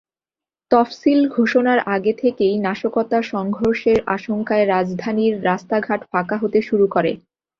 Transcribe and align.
তফসিল 0.71 1.19
ঘোষণার 1.29 1.79
আগে 1.95 2.13
থেকেই 2.13 2.53
নাশকতা-সংঘর্ষের 2.59 3.97
আশঙ্কায় 4.07 4.65
রাজধানীর 4.65 5.33
রাস্তাঘাট 5.43 6.01
ফাঁকা 6.11 6.37
হতে 6.37 6.59
শুরু 6.61 6.85
করে। 6.87 7.11